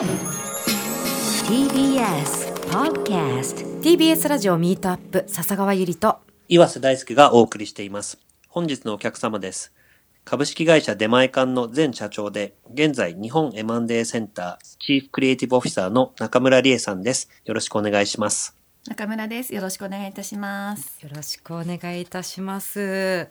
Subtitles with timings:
[0.00, 0.08] TBS
[2.70, 8.18] Podcast TBS ラジオミートアップ笹川ゆりと岩瀬大輔がお送りしています。
[8.48, 9.74] 本日のお客様です。
[10.24, 17.28] 株式会社出前館の前社長で、現在日本 M&A センターチーフクリエイティブオフィサーの中村理恵さんです。
[17.44, 18.56] よろしくお願いします。
[18.88, 19.54] 中村です。
[19.54, 20.98] よろしくお願いいたします。
[21.02, 23.28] よろしくお願いいたします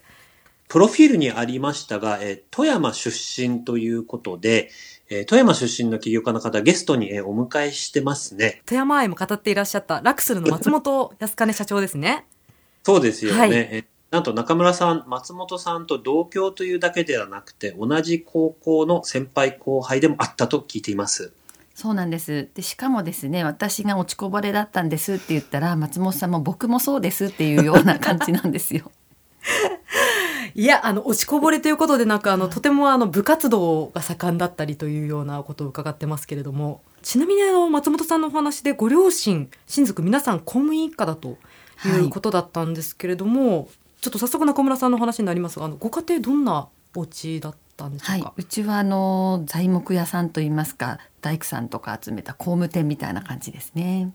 [0.69, 4.69] プロフィールにありましたが、えー富山出身ということで、
[5.09, 8.61] えー富山出身の起業家の方ゲストに、えーお迎えしてますね。
[8.67, 12.25] 富山愛も語っていらっしゃったラクスルの松本康兼社長ですね
[12.83, 13.39] そうですよね。
[13.39, 21.31] はいえーなんと中村さん、松本さんと同郷というだけではなくて、同じ高校の先輩後輩でもあったと聞いています。
[21.75, 22.49] そうなんです。
[22.55, 28.91] で、しかもですね、私が落ちこぼれだったんですって言ったら、松本さんも僕もそうですっていうような感じなんですよ。
[30.55, 41.37] いやあの落ちこぼれということでなくあのとてもあの部活動が盛んだったりというようなことを伺ってますけれどもちなみにあの松本さんのお話でご両親親族皆さん公務員一家だと
[41.85, 43.69] いうことだったんですけれども、
[44.01, 48.33] ちょっと早速中村さんのお話になりますがあのご家庭どんなお家だったんでしょはいうか、。
[48.35, 54.11] うちはあの材木屋さんといいますか、大工さんとか集めた工務店みたいな感じですね。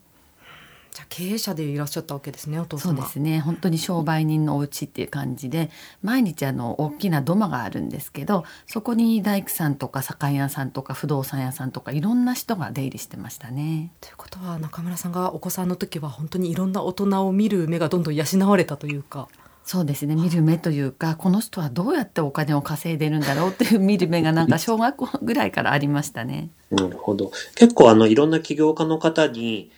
[0.95, 3.41] じゃあ経営者でいらっしゃったわけですねお父そう様ですね。
[3.41, 5.69] 本当に商売人のお家っていう感じで、
[6.01, 13.91] 毎日あの大きな土間があるんですけど、そこに大工さんとか酒屋さんとか不動産屋さんとかいろんな人が出入りしてましたね。
[13.99, 19.27] ということは中村さんがお子さんの時は本当にいろんな大人を見る目がどんどん養われたというか
[19.65, 26.51] そうですね見る目というかこの人はどうやってお金を稼いでるんだろうっていう 見る目がなんか小学校ぐらいからありましたね。
[26.69, 27.31] なるほど。
[27.55, 29.71] 結構あの、いろんな起業家の方に、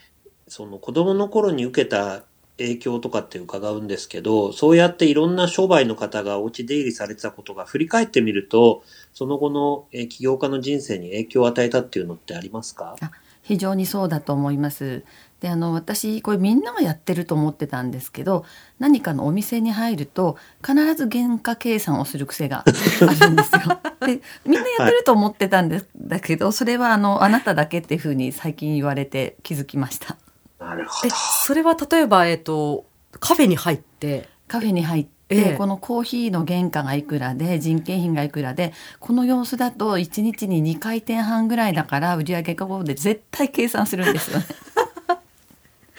[0.47, 2.23] その子供の頃に受けた
[2.57, 12.95] 影響とかって伺うんですけど、そうやっていろんな商売の方がお家出入りされてたことが振り返ってみると、その後のえー起業家の人生に影響を与えたっていうのってありますか？
[12.99, 13.11] あ
[13.43, 15.03] 非常にそうだと思います。
[15.39, 18.43] であの私これみんながやってると思ってたんですけど
[18.79, 23.79] 何かのお店に入ると必ず原価計算をする癖が あるんですよ。
[24.01, 30.17] でみんなやってると思ってたんです、だけどそれはあのあなただけっていうふうに最近言われて気づきました。
[30.73, 31.15] えなるほど。
[31.15, 32.85] それは例えば、えっと
[33.19, 44.45] カフェに入ってカフェに入って、ええこのコーヒーの原価がいくらで人件費がいくらでこの様子だと1日に2回転半ぐらいだから売上が5で絶対計算するんですよね。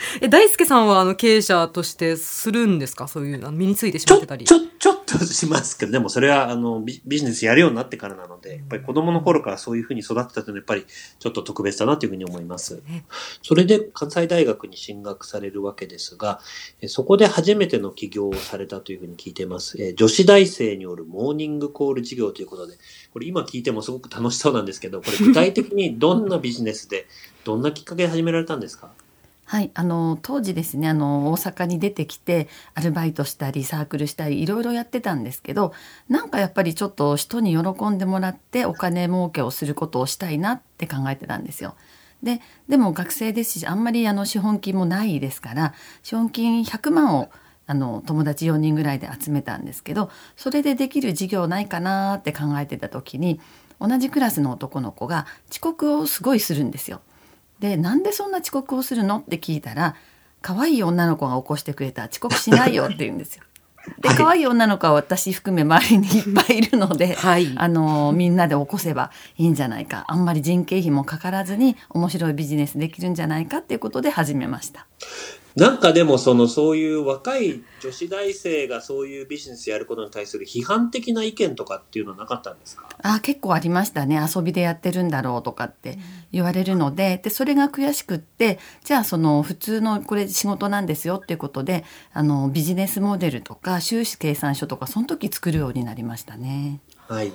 [0.23, 3.09] え大輔さんはあの経営者としてするんですか？
[3.09, 4.45] そういうあの身についてしまってたり。
[4.45, 10.85] ちょ、ちょっとしますけど、でもそれはあのビビジネスやるようになってからなので、やっぱり子供の頃からそういうふうに育ってたというのはやっぱり
[11.19, 12.81] ちょっと特別だなというふうに思います。
[12.87, 13.05] ね
[13.43, 16.41] それで関西大学に進学されるわけですが、
[16.81, 19.77] えそこで初めての起業をされたというふうに聞いています。
[19.83, 22.75] えー女子大生によるモーニングコール事業ということで、
[23.13, 27.07] これ今聞いてもすごく楽しそうなんですけど、これ具体的にどんなビジネスで、
[27.45, 28.93] どんなきっかけで始められたんですか？
[29.51, 35.73] はい、あの当時ですねあの大阪に出てきてアルバイトしたりサークルしたりいろいろやってたんですけど
[36.07, 41.77] なんかやっぱりちょっと人に喜んでもらってお金儲けをすることをしたいなって考えてたんですよ。
[42.23, 45.73] ででも学生ですしあんまりあの資本金もないですから
[46.03, 47.31] 資本金100万を
[47.67, 53.41] あの友達4人ぐらいで集めたんですけどそれでできる事業ないかなって考えてた時に
[53.81, 57.01] 同じクラスの男の子が遅刻をすごいするんですよ。
[57.61, 59.19] でなんでそんな遅刻をするの？
[59.19, 59.97] って聞いたら
[60.43, 63.43] 可愛い女の子が起こしてくれたら遅刻しないよって言うんですよ。
[64.01, 74.87] ではい可愛い女の子は私含め周りにいっぱいいるので、はいあのみんなで起こせばいいんじゃないかあんまり人件費もかからずに面白いビジネスできるんじゃないかっていうことで始めました。
[75.59, 82.89] なんかでもそのそういう若い女子大生がそういうビジネスやることに対する批判的な意見とかっていうのはなかったんですか？
[83.03, 85.99] あ結構ありましたね遊びでやってるんだろうとかって
[86.31, 96.81] 言われるのででそれが悔しくってじゃあその普通のこれ仕事なんですよっていうことであのビジネスモデルとか収支計算書とかその時作るようになりましたね。
[97.09, 97.33] はい。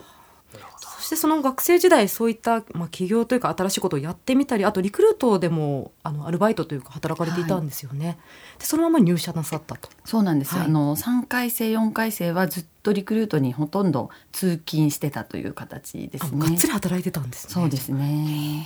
[1.04, 8.18] そしてその学生時代そういった、まあ、起業というか新しいことをやってみたりあとリクルートでもあのアルバイトというか働かれていたんですよね、
[8.58, 9.90] でそのまま入社なさったと。
[10.06, 10.66] そうなんです、はい。
[10.68, 16.40] あの3回生4回生はずっとリクルートにほとんど通勤してたという形ですね。
[16.42, 17.54] あがっつり働いてたんですね。
[17.54, 18.66] そうですね。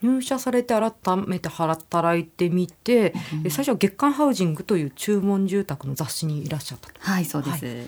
[0.00, 0.92] 入社されて改
[1.26, 3.12] めて働いてみて、
[3.44, 6.94] え最初は月刊ハウジングという注文住宅の雑誌にいらっしゃったと。
[6.98, 7.84] はいそうです、は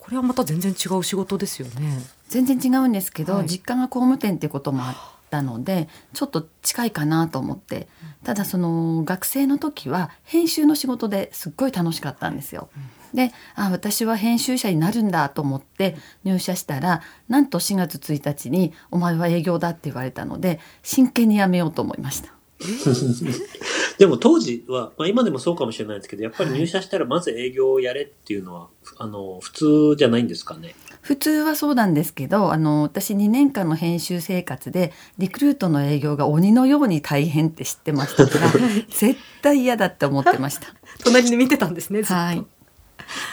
[0.00, 3.46] これはまた全然違う仕事ですよね全然違うんですけど、はい。
[3.46, 7.86] 実家が工務店っていうこともあっったのでちょっと近いかなと思って。
[8.24, 12.68] ただその学生の時は編集の仕事ですっごい楽しかったんですよ。
[13.14, 22.34] であ私は編集者になるんだと思って入社したらなんと4月1日に「お前は営業だ」って言われたので真剣に辞めようと思いました。
[23.98, 30.74] でも当時は、まあ、今でもそうかもしれないですけどやっぱり入社したらまず営業をやれっていうのは、はい、あの普通じゃないんですかね？
[31.02, 38.48] 普通はそうなんですけどあの私2年間の編集生活でリクルートの営業が鬼のように大変って知ってましたから
[38.90, 40.68] 絶対嫌だって思ってました。
[41.02, 42.44] 隣で見てたんですねはい。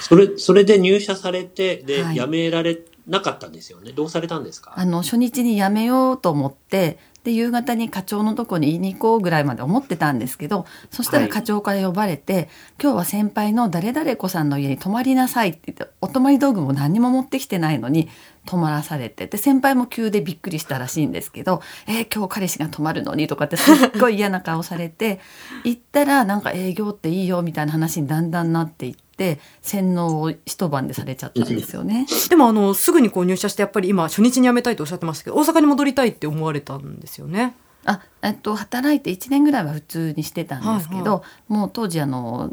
[0.01, 3.91] それそれで入社されてで、はい、辞められなかったんですよね。
[3.91, 4.73] どうされたんですか？
[4.75, 6.97] あの初日に辞めようと思って
[7.27, 12.49] で夕方に課長のとこに言いに行こうぐらいまで思ってたんですけどそしたら課長から呼ばれて、はい、
[12.81, 18.07] 今日は先輩の誰々子さんの家に泊まりなさいって言ってお泊まり道具も何も持ってきてないのに
[18.45, 25.19] 泊まらされてで先輩も急でびっくりしたらしいんですけど「えー、今日彼氏が泊まるのに」とかってすっごい嫌な顔されて
[25.65, 29.06] 行ったらなんか営業っていいよみたいな話にだんだんなっていって。
[29.17, 32.05] って洗脳を一晩でされちゃったんですよね。
[32.29, 37.55] でもあのすぐにこう入社してやっぱり今初日に辞めたいとおっしゃってましたけど大阪に戻りたいって思われたんですよね。
[37.85, 42.51] あえっと働いて1年ぐらいは普通にしてたんですけど、はいはい、もう当時あの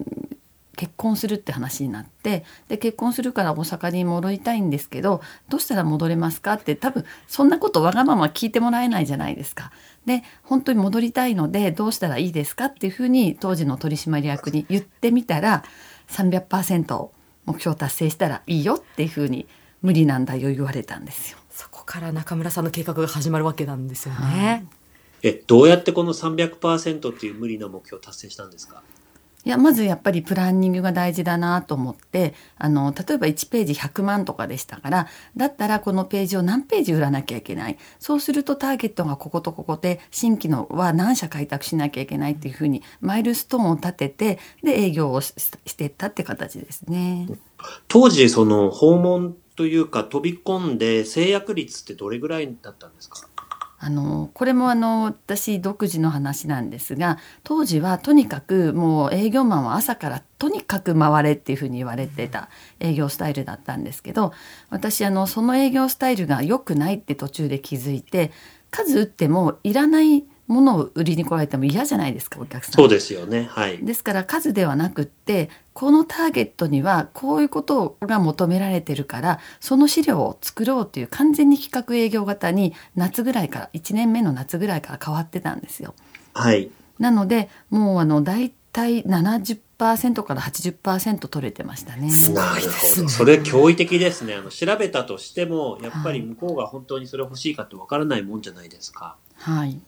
[0.75, 9.71] 結婚するって話になってで結婚するから大阪に戻りたいんですけどどうしたら戻れますかって多分そんなことわがまま聞いてもらえないじゃないですか。
[10.07, 15.65] で本当に戻りたいのでどうしたらいいですかっていうふうに当時の取締役に言ってみたら
[16.09, 17.09] 300%
[17.47, 19.47] 目標達成したらいいよっていうふうに
[19.83, 21.39] 無理なんだよ言われたんですよ。
[21.51, 24.67] そこから中村さんの計画が始まるわけなんですよね。
[25.23, 28.83] えどうやってこの300%っていう無理な目標を達成したんですか？
[29.45, 35.07] いやまずやっぱりプランニングが大事だなと思ってあの例えば1ページ100万とかでしたから
[35.37, 45.33] だったらこのページを何ページ売らなきゃいけないそうするとターゲットがこことここで新規のは何社開拓しなきゃいけないっていうふうにマイルストーンを立ててで営業をし
[45.77, 47.29] てったって形ですね。
[47.89, 53.29] 当時その訪問というか飛び込んで制約率ってどれぐらいだったんですか？
[53.85, 62.49] あのこれもあの私独自の話なんですが当時はとにかくもう営業マンは朝からとにかく回れっていうふうに言われてた
[62.81, 64.33] 営業スタイルだったんですけど
[64.71, 68.33] 私あのその営業スタイルが良くないって途中で気づいて
[68.71, 72.73] 数打ってもいらないものを売りに来られても嫌じゃないですかお客さん。
[72.75, 73.49] そうですよね。
[73.51, 73.79] はい。
[73.79, 85.95] ですから数ではなくってこのターゲットにはこういうことが求められてるからその資料を作ろうという完全に企画営業型に夏ぐらいから1年目の夏ぐらいから変わってたんですよ。
[86.35, 86.71] はい。
[86.99, 92.11] なのでもうあの大体70%から80%取れてましたね。
[92.11, 93.09] すごいですね。
[93.09, 94.35] それ驚異的ですね。
[94.35, 99.17] あの調べたとしてもやっぱり向こうが本当にそれ欲しいかってわからないもんじゃないですか。
[99.37, 99.81] はい。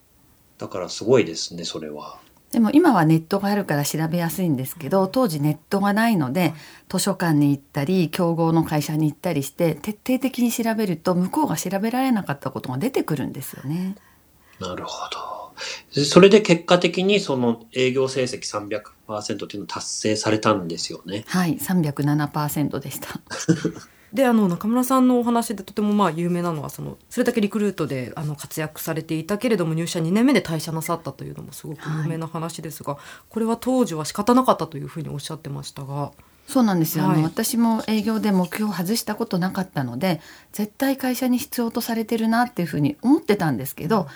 [0.59, 2.19] だからすごいですねそれは。
[2.53, 6.55] でも今はネットがあるから調べやすいんですけど当時ネットがないので
[6.89, 13.97] 図書館に行ったり競合の会社に行ったりして徹底的に調べると向こうが調べられなかったことが出てくるんですよね。
[14.61, 16.03] なるほど。
[16.05, 18.41] それで結果的にその営業成績
[19.09, 21.25] 300%っていうのを達成されたんですよね。
[21.27, 23.09] はい307%でした。
[24.13, 36.13] であの中村さんのお話でとてもまあ有名なのはそのそれだけリクルートであの活躍されていたけれども入社2年目で退社なさったというのもすごく有名な話ですが、はい、これは当時は仕方なかったというふうにおっしゃってましたが。
[36.47, 40.21] そうなんですよ、はい、あの私も営業で目標を外したことなかったので
[40.53, 44.07] 絶対会社に必要とされてるなっていうふうに思ってたんですけど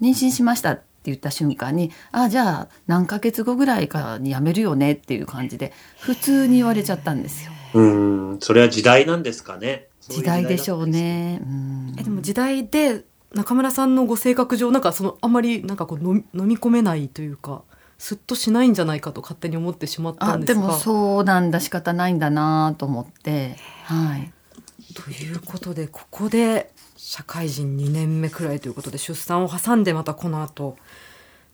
[0.00, 7.50] 妊娠しましたって言った瞬間に「あじゃあ何ヶ月後ぐらいかに辞めるよね」っていう感じで普通に言われちゃったんですよ。
[7.74, 7.80] う
[8.34, 9.88] ん、それは時代なんですかね。
[10.00, 11.40] 時代でしょうね。
[11.98, 17.62] えでも時代で中村さんのご性格上なんかそのあんまりなんかこう飲み込めないというか。
[18.00, 24.32] すっとしないんじゃないかと勝手に思ってしまったんですでもそうなんだ仕方ないんだなと思ってはい
[24.94, 30.78] ということでここで社会人2年目くらいということで出産を挟んでまたこの後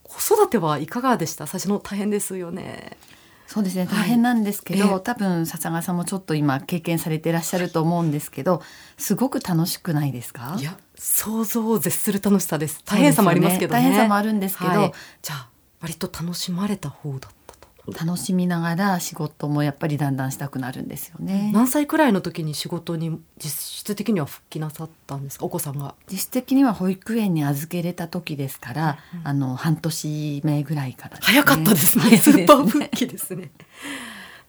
[0.05, 1.49] 子育てはいかがでした？
[1.49, 2.97] 最初の大変ですよね
[3.47, 3.87] そうですね。
[3.87, 8.61] 大変なんですけど、はい、多分笹川さんもちょっと今経験されていらっしゃると思うんですけど
[8.99, 10.57] すごく楽しくないですか？
[10.59, 12.83] いや想像を絶する楽しさです。
[12.85, 15.49] 大変さもありますけどね、ね、大変さもあるんですけど、はい、じゃあ
[15.81, 17.29] 割と楽しまれた方だ
[17.93, 21.51] 楽しみながら仕事もやっぱりだんだんしたくなるんですよね。
[21.53, 23.51] 何歳くらいの時に仕事に実
[23.81, 25.45] 質的には復帰なさったんですか？
[25.45, 25.95] お子さんが。
[26.11, 32.17] 実質的には保育園に預けれた時ですから、うん、あの半年目ぐらいから、ね、早かった ですね。
[32.17, 33.51] スーパー復帰ですね。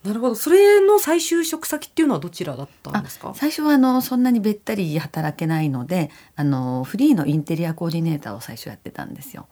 [0.03, 3.33] なるほどそれの再就職先っていうのはどちらだったんですか？
[3.35, 9.47] 最初はあのそんなにべったり働けないのであのフリーのインテリアコーディネーターを最初やってたんですよ。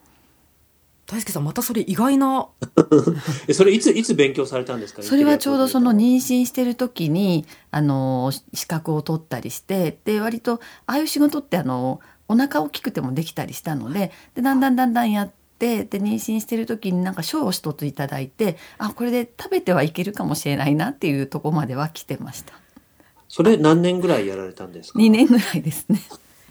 [1.07, 2.47] 大輔さんまたそれ意外な。
[3.47, 5.03] えそれいついつ勉強されたんですか？
[5.03, 10.55] それはちょうどその妊娠してる時にあの資格を取ったりしてで割と
[10.87, 22.55] ああいう仕事ってあのお腹大きくてもできたりしたのででだんだんだんだんやってで妊娠してる時になんか賞を一ついただいてあこれで食べてはいけるかもしれないなっていうとこまでは来てました。
[22.55, 22.57] ア
[23.27, 26.01] それ何年ぐらいやられたんですか？2年ぐらいですね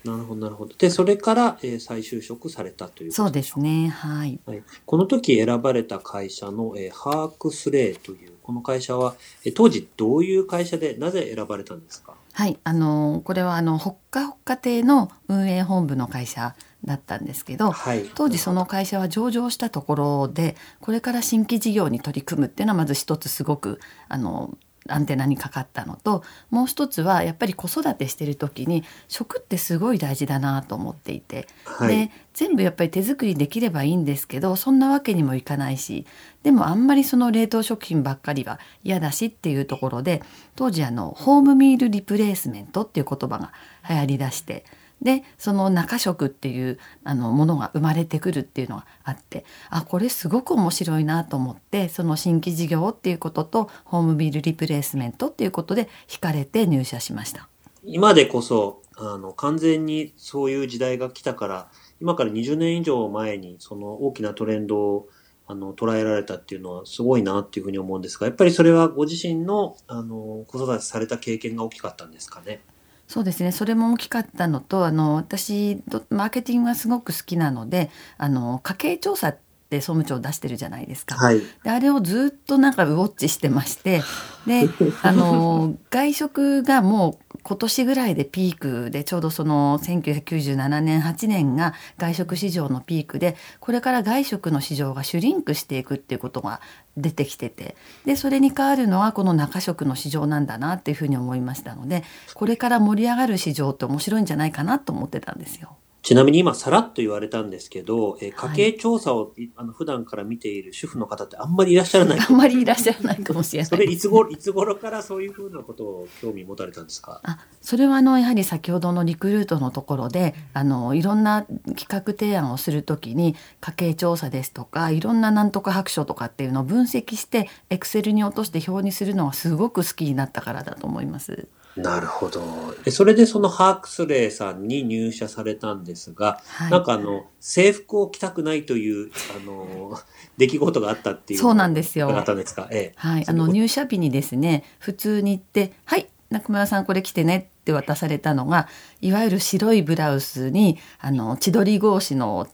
[0.05, 0.75] なるほどなるほど。
[0.77, 3.89] でそれから、えー再就職されたというそうですね。
[3.89, 4.39] はい。
[4.47, 12.15] はい、この時選ばれた会社の、えーハークスレイというこの会社は、えー当時どういう会社でなぜ選ばれたんですか？
[12.33, 18.05] はい、あのこれはあのほっかほっか亭の運営本部の会社だったんですけど、はい。
[18.15, 32.07] 当時その会社は上場したところでこれから新規事業に取り組むっていうのはまず一つすごくあのアンテナにかかったのともう一つはやっぱり子育てしてる時に食ってすごい大事だなと思っていて、はい。
[32.07, 36.07] で全部やっぱり手作りできればいいんですけどそんなわけにもいかないし。
[36.43, 40.23] でもあんまりその冷凍食品ばっかりは嫌だしっていうところで
[40.57, 43.53] 当時あのホームミールリプレイスメントっていう言葉が
[43.89, 44.67] 流行りだして
[45.03, 57.49] でその中食っていうあのものが生まれてくるっていうのがあってあこれすごく面白いなと思ってその新規事業っていうこととホームミールリプレイスメントっていうことで惹かれて入社しました。
[57.87, 61.69] 今でこそあの完全にそういう時代が来たから
[62.01, 65.09] 今から20年以上前にその大きなトレンドを
[65.47, 72.63] あの捉えられたっていうのはすごいなっていうふうに思うんですがやっぱりそれはご自身のあの子育てされた経験が大きかったんですかね？
[73.07, 79.39] そうですねそれも大きかったのとあの私どマーケティングがすごく好きなのであの家計調査っ
[79.71, 81.17] て総務庁出してるじゃないですか。
[81.17, 81.41] はい。
[81.63, 84.03] であれをずっとなんかウォッチしてまして
[84.47, 84.69] で
[85.03, 96.63] あの外食がもう今年ぐらいでピークでちょうどその1997年8年が外食市場のピークでこれから外食の市場がシュリンクしていくっていうことが
[96.97, 105.77] 出てきててでそれに変わるのはこの中食の市場なんだなっていうふうに思いましたのでこれから盛り上がる市場って面白いんじゃないかなと思ってたんですよ。
[106.05, 112.19] ちなみに今さらっと言われたんですけど、えーはい家計調査を、いあの普段から見ている主婦の方ってあんまりいらっしゃらない。
[112.21, 117.21] あんまりいらっしゃらないかもしれないそれいつ頃、いつ頃からそういうふうなことを興味持たれたんですか？
[117.23, 131.49] あそれはあのやはり先ほどのリクルートのところであのいろんな企画提案をするときに家計調査ですとかいろんななんとか白書とかっていうのを分析してエクセルに落として表にするのがすごく好きになったからだと思います。
[131.77, 132.43] なるほど。
[132.85, 139.99] えそれでそのハークスレイさんに入社されたんですが、はいなんかあの、制服を着たくないという、あの、
[140.39, 141.41] 出来事があったっていう。
[141.41, 142.69] そうなんですよあったんですか？
[142.71, 142.95] ええ。
[142.97, 148.69] はい、あそのの入社日にですね普通に行って「はい中村さんこれ着てね」って渡されたのが
[149.01, 152.49] いわゆる白いブラウスにあの千鳥格子の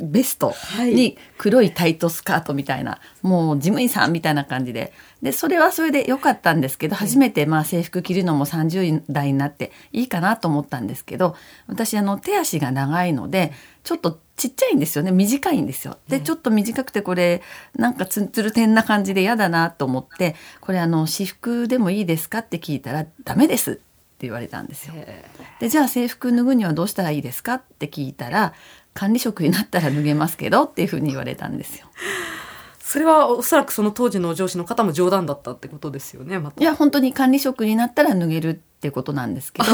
[0.00, 0.94] ベストい。
[0.94, 4.92] に黒いタイトスカートみたいな、もう事務員さんみたいな感じで。
[5.22, 11.34] でそれはそれで良かったんですけど初めてまあ制服着るのも30代になっていいかなと思ったんですけど
[11.66, 13.52] 私あの手足が長いので
[13.84, 15.12] ちょっとちっちゃいんですよね。
[15.12, 15.96] 短いんですよ。
[16.08, 17.40] でちょっと短くてこれ
[17.74, 23.72] なんかツンツルテンな感じで嫌だなと思ってこれあの私服でもいいですかって聞いたらダメです。
[23.72, 23.74] っ
[24.16, 24.94] て言われたんですよ。
[25.58, 27.54] でじゃあ制服脱ぐにはどうしたらいいですか？
[27.54, 28.52] って聞いたら
[28.94, 31.86] 管理職になったら脱げますけどっていうふうに言われたんですよ。
[32.94, 39.68] それはおそらくその当時の上司の方も冗談だったってことですよねまたいや本当に管理職になったら脱げるってことなんですけど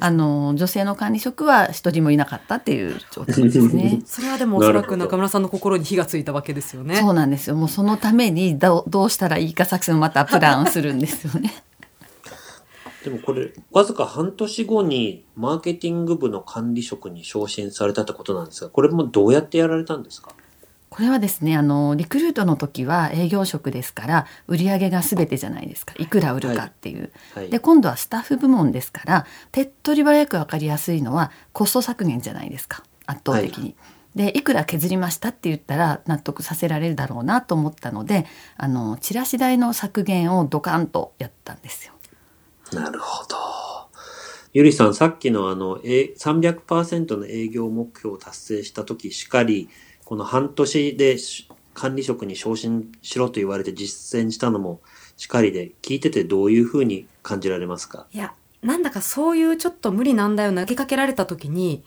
[0.00, 4.00] あの女性の管理職は一人もいなかったっていう状態ですね。
[4.08, 7.56] それはでもおそらく中村さんの心に火がついたわけですよねそうなんですよ。
[7.56, 11.52] もうそのためにどうどうしたらいいか作戦をまたプランするんですよね。
[13.06, 20.32] でもこれ、わずか半年後にマーケティング部の管理職に昇進されたってことなんですが、これもどうやってやられたんですか？
[20.90, 27.48] これはですねあのリクルートの時は営業職ですから売り上げが全てじゃないですかいくら売るかっていう、はい。
[27.50, 33.76] で今度はスタッフ部門ですから手っ取り早く分かりやすいのはコスト削減じゃないですか圧倒的に。
[34.16, 41.92] でいくら削りましたって言ったら納得させられるだろうなと思ったのであのチラシ代の削減をドカンとやったんですよ。
[42.72, 43.36] なるほど。
[44.52, 49.68] ゆりさん、さっきのあの、え300%の営業目標を達成した時しかり、
[50.04, 54.80] この半年でし管理職に昇進しろと言われて実践したのも
[55.16, 58.06] しかりで、聞いててどういうふうに感じられますか？
[58.12, 58.32] いや
[58.62, 61.84] なんだかそういうちょっと無理難題を投げかけられた時に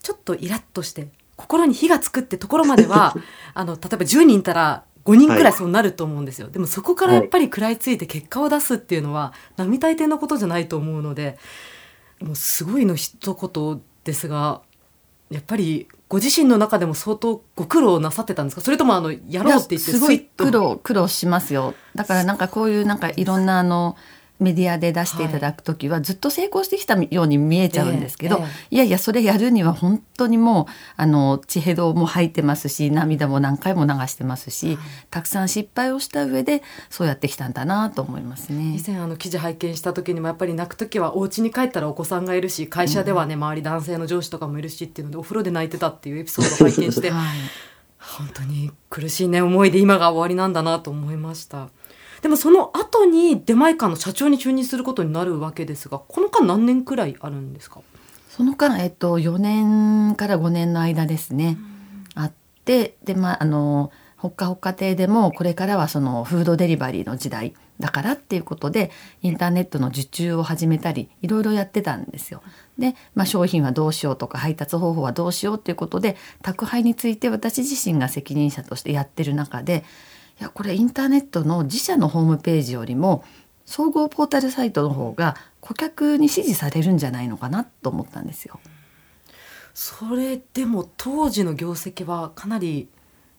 [0.00, 3.14] ちょっとイラッとして心に火がつくってところまでは
[3.54, 11.38] あの例えば10人いたら5人くらいそうなると思うんですよ、でもそこからやっぱり食らいついて結果を出すっていうのは並大抵のことじゃないと思うので
[12.20, 14.62] もうすごいの一言ですが
[15.30, 18.60] やっぱりご自身の中でも相当ご苦労なさってたんですか？
[18.60, 21.74] それともあのやろうって言ってすごい苦労苦労しますよ。
[21.94, 23.96] だからなんかこういうなんかいろんなあの
[24.42, 34.78] メディアで出していただく時はずっと成功してきたように見えちゃうんですけど、えええいやいやそれやるには本当にもうあの血ヘドも吐いてますし涙も何回も流してますし、
[35.10, 38.76] たくさん失敗をした上でそうやってきたんだなと思いますね。
[38.76, 38.82] 以。
[38.84, 47.38] 前あの記事拝見した時にもやっぱり泣く時はお家に帰ったらお子さんがいるし会社ではね、周り男性の上司とかもいるしっていうのでお風呂で泣いてたっていうエピソードを拝見してはい。
[48.02, 51.68] 本当に苦しいね思いで今が終わりなんだなと思いました
[52.22, 57.80] でもその後に出前館の社長に就任することになるわけですがこの間何年くらいあるんですか？
[58.30, 61.58] その間、えっと、4年から5年の間ですね、
[62.14, 62.32] あっ
[62.64, 72.40] てでまああのほっかほっか亭でもこれからはそのフードデリバリーの時代だからっていうことでインターネットの受注を始めたりいろいろやってたんですよ。
[72.78, 79.82] で、まあ、商品はどうしようとか配達方法はどうしようっていうことで宅配について私自身が責任者としてやってる中で
[80.40, 83.24] いやこれインターネットの自社のホームページよりも
[83.64, 88.60] 総合ポータルサイトの方が顧客に支持されるんじゃないのかなと思ったんですよ。
[89.74, 92.88] それでも当時の業績はかなり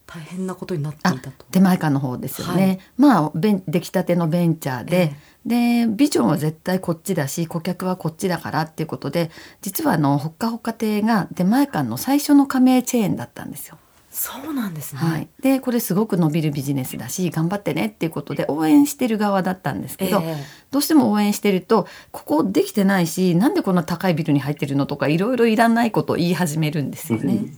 [0.06, 1.46] 大変なことになっていたと。
[1.52, 2.80] 出前館の方ですよね、はい。
[2.98, 5.16] まあ出来たてのベンチャーで。
[5.46, 9.30] え、でビジョンは絶対こっちだし顧客はこっちだからっていうことで
[9.62, 13.78] 実はあのほっかほか亭が出前館の最初の加盟チェーンだったんですよ。
[14.14, 20.44] そうなんですね、はい、でこれすごく伸びるビジネスだし頑張ってねっていうことで応援してる側だったんですけど、ええ。
[20.70, 27.34] どうしても応援してるとここできてないしなんでこんな高いビルに入ってるのとかいろいろいらないことを言い始めるんですよね。
[27.34, 27.52] うんうん。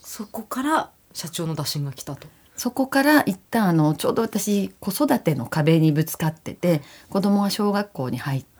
[0.00, 2.28] そこから社長の打診が来たと。
[2.56, 8.57] そこから一旦あのちょうど私子育ての壁にぶつかってて子供が小学校に入って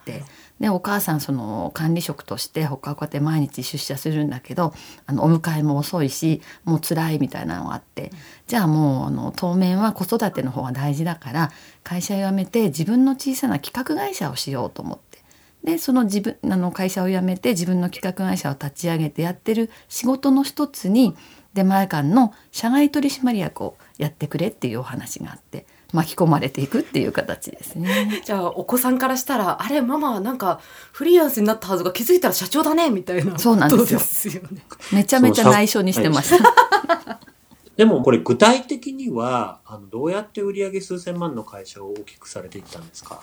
[0.60, 4.74] でお母さんその管理職としてほかほかって毎日出社するんだけど
[5.06, 8.10] あのお迎えも遅いしもう辛いみたいなのがあって。
[8.46, 11.50] じゃあもうあの当面は子育ての方が大事だから
[11.84, 15.18] 会社辞めて自分の小さな企画会社をしようと思って。
[15.64, 21.14] でその自分あの会社を辞めて自分の企画会社を立ち上げてやってる仕事の一つに
[21.52, 25.66] 出前館の社外取締役をやってくれっていうお話があって。
[25.92, 28.22] 巻き込まれていくっていう形ですね。
[28.24, 30.60] じゃあお子さんからしたらあれママなんか
[30.92, 37.18] フリーランスになったはずが気づいたら社長だねみたいなそうなんですよことですよねめちゃめちゃ内緒にしてました。
[37.76, 43.20] でもこれ具体的には、あの、どうやって売上数千万の会社を大きくされていったんですか？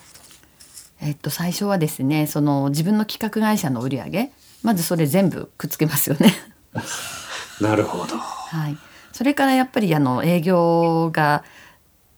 [1.02, 4.32] えっと最初はですねその自分の企画会社の売り上げ
[4.64, 6.34] まずそれ全部くっつけますよね。
[7.60, 8.18] なるほど。
[8.18, 8.78] はい、
[9.12, 11.44] それからやっぱりあの営業が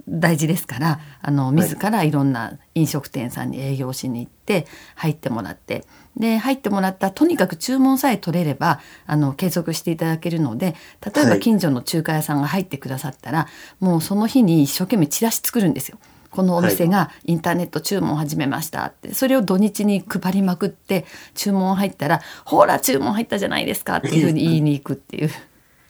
[0.07, 4.65] 大事ですからあの自らいろんな飲食店さんに営業しに行って
[4.95, 13.47] 入ってもらってで入ってもらったとにかく注文さえ取れればあの継続していただけるので例えばはい近所の中華屋さんが入ってくださったら、
[13.79, 15.97] もうその日に一生懸命チラシ作るんですよ。
[16.29, 25.31] このお店がインターネット注文を始めましたってそれを土日に配りまくって注文入ったら「ほら注文入ったじゃないですか」っていうふうに言いに行くっていう。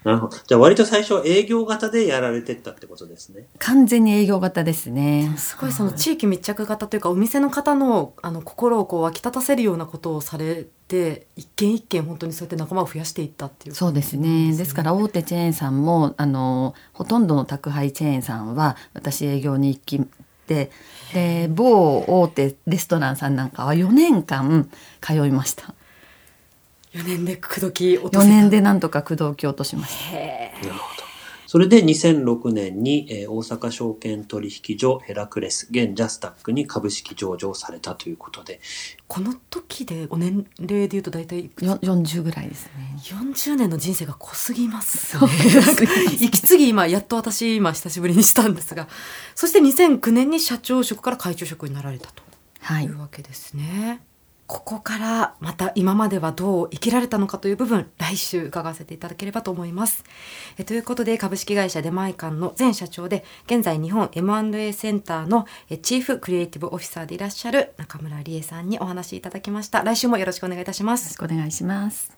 [0.08, 0.38] なるほど。
[0.38, 3.46] じゃあ割と最初営業型でやられてったってことですね。
[3.60, 5.34] 完全に営業型ですね。
[5.36, 14.56] すごいその地域密着型というかお店の方のあの心をこう湧き立たせるようなことをされて一軒一軒本当にそうやって仲間を増やしていったっていうそうですね。
[14.56, 20.00] ですから大手チェーンさんもあのほとんどの宅配チェーンさんは私営業に行き
[20.48, 20.72] で
[21.14, 24.70] で某大手レストランさんなんかは4年間
[25.02, 25.74] 通いました。
[26.94, 28.34] 4年で口説き落と4せた。
[28.36, 30.18] 年でなんとか口説き落としました。
[30.18, 31.08] へなるほど。
[31.50, 38.60] それで2006年に、えー大阪証券取引所ヘラクレス、現ジャスタックに株式上場されたということで、
[39.08, 41.66] この時でお年齢でいうと大体いくつ？
[41.66, 42.98] よ40ぐらいですね。
[42.98, 45.88] 40年の人生が濃すぎます、そうですね。
[46.20, 48.90] 息継ぎ今やっと私今久しぶりにしたんですが。
[49.34, 52.24] そして2009年に社長職から会長職になられたと
[52.60, 52.84] はい。
[52.84, 54.02] いうわけですね、
[54.48, 60.06] ここからまた今まではどう生きられたのかという部分来週伺わせていただければと思います。
[60.58, 65.46] えということで株式会社デマイカンの前社長で現在日本 M&A センターの
[65.82, 69.84] チーフクリエイティブオフィサーでいらっしゃる中村理恵さんにお話しいただきました。
[69.84, 71.04] 来週もよろしくお願いいたします。
[71.04, 72.17] よろしくお願いします。